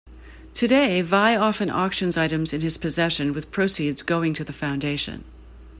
Today, 0.55 1.03
Vai 1.03 1.35
often 1.35 1.69
auctions 1.69 2.17
items 2.17 2.53
in 2.53 2.61
his 2.61 2.75
possession 2.75 3.33
with 3.33 3.51
proceeds 3.51 4.01
going 4.01 4.33
to 4.33 4.43
the 4.43 4.51
foundation. 4.51 5.23